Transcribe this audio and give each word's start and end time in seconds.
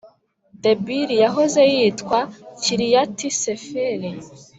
(Debiri 0.63 1.15
yahoze 1.23 1.61
yitwa 1.73 2.19
Kiriyati-Seferi.) 2.61 4.11